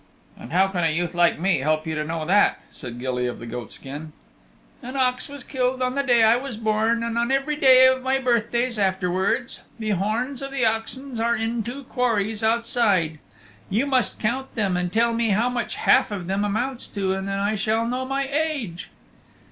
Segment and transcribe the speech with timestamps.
[0.35, 3.37] "And how can a youth like me help you to know that?" said Gilly of
[3.37, 4.13] the Goatskin.
[4.81, 8.03] "An ox was killed on the day I was born and on every one of
[8.03, 9.61] my birthdays afterwards.
[9.77, 13.19] The horns of the oxen are in two quarries outside.
[13.69, 17.27] You must count them and tell me how much half of them amounts to and
[17.27, 18.89] then I shall know my age."